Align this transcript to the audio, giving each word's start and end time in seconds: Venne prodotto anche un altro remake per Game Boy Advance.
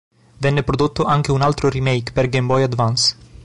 Venne 0.39 0.63
prodotto 0.63 1.03
anche 1.03 1.31
un 1.31 1.43
altro 1.43 1.69
remake 1.69 2.11
per 2.11 2.27
Game 2.27 2.47
Boy 2.47 2.63
Advance. 2.63 3.15